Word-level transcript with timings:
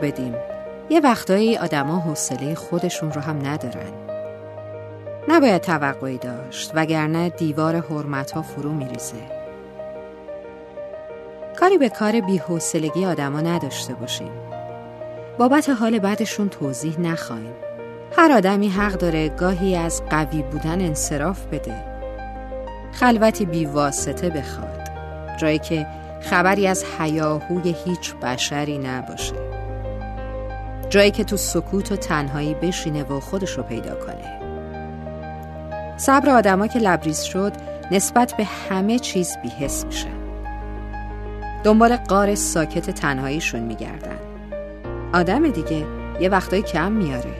بدیم. 0.00 0.34
یه 0.90 1.00
وقتایی 1.00 1.56
آدما 1.56 1.98
حوصله 1.98 2.54
خودشون 2.54 3.12
رو 3.12 3.20
هم 3.20 3.46
ندارن. 3.46 3.92
نباید 5.28 5.62
توقعی 5.62 6.18
داشت 6.18 6.72
وگرنه 6.74 7.28
دیوار 7.28 7.76
حرمت 7.76 8.30
ها 8.30 8.42
فرو 8.42 8.72
میریزه. 8.72 9.16
کاری 11.60 11.78
به 11.78 11.88
کار 11.88 12.20
بیحوصلگی 12.20 13.06
آدما 13.06 13.40
نداشته 13.40 13.94
باشیم. 13.94 14.32
بابت 15.38 15.68
حال 15.68 15.98
بعدشون 15.98 16.48
توضیح 16.48 17.00
نخواهیم. 17.00 17.54
هر 18.16 18.32
آدمی 18.32 18.68
حق 18.68 18.92
داره 18.92 19.28
گاهی 19.28 19.76
از 19.76 20.02
قوی 20.10 20.42
بودن 20.42 20.80
انصراف 20.80 21.46
بده. 21.46 21.84
خلوتی 22.92 23.46
بیواسطه 23.46 24.30
بخواد. 24.30 24.88
جایی 25.38 25.58
که 25.58 25.86
خبری 26.20 26.66
از 26.66 26.84
حیاهوی 26.98 27.74
هیچ 27.84 28.14
بشری 28.14 28.78
نباشه. 28.78 29.55
جایی 30.90 31.10
که 31.10 31.24
تو 31.24 31.36
سکوت 31.36 31.92
و 31.92 31.96
تنهایی 31.96 32.54
بشینه 32.54 33.04
و 33.04 33.20
خودش 33.20 33.50
رو 33.50 33.62
پیدا 33.62 33.94
کنه. 33.94 34.40
صبر 35.96 36.30
آدما 36.30 36.66
که 36.66 36.78
لبریز 36.78 37.20
شد 37.20 37.52
نسبت 37.90 38.34
به 38.36 38.44
همه 38.44 38.98
چیز 38.98 39.36
بیحس 39.42 39.84
میشن 39.84 40.16
دنبال 41.64 41.96
قار 41.96 42.34
ساکت 42.34 42.90
تنهاییشون 42.90 43.60
میگردن. 43.60 44.18
آدم 45.14 45.48
دیگه 45.48 45.86
یه 46.20 46.28
وقتایی 46.28 46.62
کم 46.62 46.92
میاره. 46.92 47.34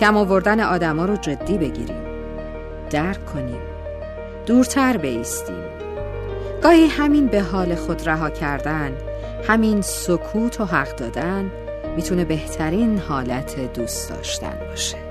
کم 0.00 0.16
آوردن 0.16 0.60
آدما 0.60 1.04
رو 1.04 1.16
جدی 1.16 1.58
بگیریم. 1.58 2.02
درک 2.90 3.26
کنیم. 3.26 3.60
دورتر 4.46 4.96
بیستیم. 4.96 5.64
گاهی 6.62 6.86
همین 6.86 7.26
به 7.26 7.42
حال 7.42 7.74
خود 7.74 8.08
رها 8.08 8.30
کردن 8.30 8.92
همین 9.48 9.80
سکوت 9.82 10.60
و 10.60 10.64
حق 10.64 10.96
دادن 10.96 11.50
می‌تونه 11.96 12.24
بهترین 12.24 12.98
حالت 12.98 13.72
دوست 13.74 14.10
داشتن 14.10 14.58
باشه. 14.70 15.09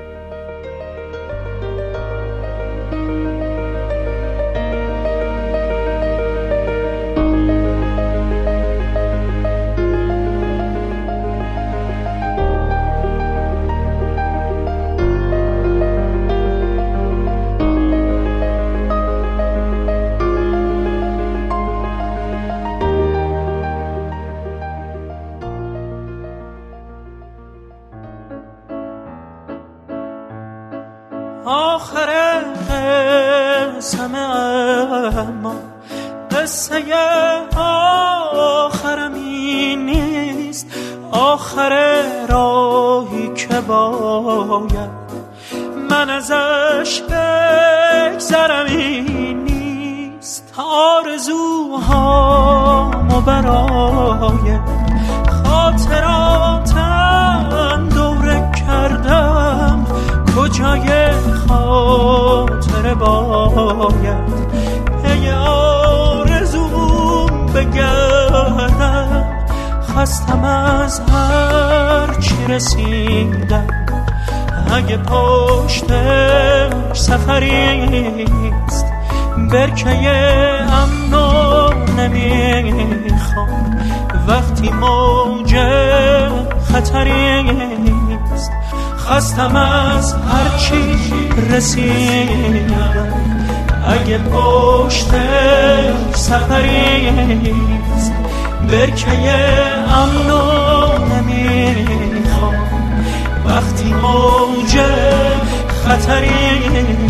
آخر 31.50 32.09
قسم 32.69 34.16
اما 34.16 35.55
قصه 36.31 36.83
آخرم 38.36 39.14
نیست. 39.86 40.67
آخر 41.11 42.02
راهی 42.30 43.33
که 43.33 43.61
باید 43.67 44.89
من 45.89 46.09
ازش 46.09 47.02
بگذرم 47.02 48.65
این 48.65 49.43
نیست. 49.43 50.54
آرزوهامو 50.58 51.82
برای 53.21 53.78
باید 63.89 64.30
پی 65.04 65.30
آرزوم 65.48 66.86
بگردم. 67.55 69.26
خستم 69.95 70.44
از 70.44 71.02
هر 71.11 72.14
چی 72.20 72.45
رسیدم. 72.48 73.67
اگه 74.73 74.98
پشتش 74.98 76.73
سفریست 76.94 78.86
برکه 79.52 79.89
امنو 80.71 81.70
نمی‌خوام. 81.98 83.80
وقتی 84.27 84.70
موج 84.70 85.56
خطریست 86.73 88.52
خستم 88.98 89.56
از 89.56 90.14
هرچی 90.14 91.14
رسیدم. 91.52 93.39
اگه 93.87 94.17
پشت 94.17 95.11
سفریست 96.13 98.13
برکه 98.71 99.09
امنو 99.89 100.41
نمی‌خوام. 101.07 102.55
وقتی 103.45 103.93
موج 103.93 104.79
خطریست 105.85 107.08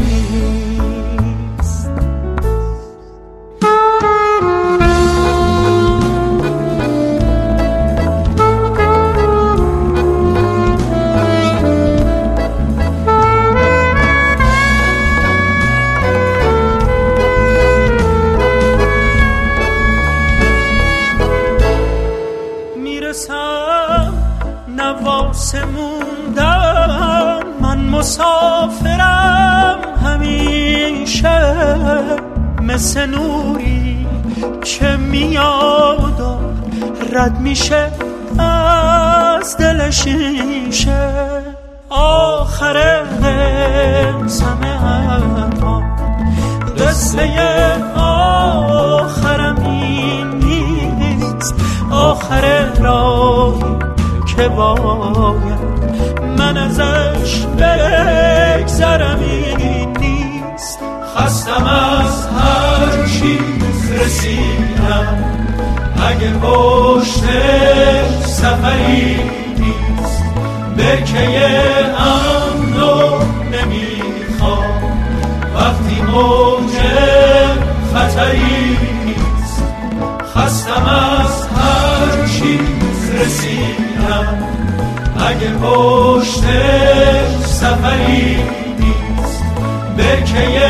موندم 25.65 27.39
من 27.61 27.77
مسافرم 27.77 29.79
همیشه 30.05 31.55
مثل 32.61 33.05
نوری 33.05 34.07
که 34.63 34.97
میاد 34.97 36.21
و 36.21 36.37
رد 37.13 37.39
میشه 37.39 37.91
از 38.39 39.57
دل 39.57 39.89
شیشه. 39.89 41.09
آخر 41.89 43.03
قسم 44.23 44.59
اما 44.63 45.83
قصه 46.77 47.29
آخرم 47.95 49.65
این 49.65 50.29
نیست. 50.29 51.55
آخر 51.91 52.65
راهی 52.81 53.88
که 54.39 54.47
باید 54.47 55.59
من 56.37 56.57
ازش 56.57 57.45
بگذرم 57.45 59.19
این 59.19 59.97
نیست. 59.99 60.79
خستم 61.17 61.65
از 61.65 62.27
هر 62.27 63.05
چیز 63.05 63.91
رسیدم. 63.91 65.17
اگه 66.09 66.31
پشت 66.31 67.23
سفری 68.25 69.19
نیست 69.59 70.23
برکه 70.77 71.41
امنو 71.97 73.17
نمی‌خوام. 73.51 74.93
وقتی 75.55 76.01
موج 76.01 76.73
خطری 77.93 78.77
نیست 79.05 79.63
خستم 80.35 80.85
اگه 85.29 85.49
پشت 85.49 86.43
سفری 87.45 88.37
نیست 88.79 89.43
برکه 89.97 90.65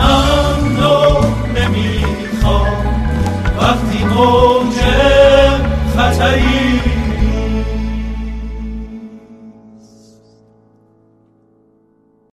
ام 0.00 0.41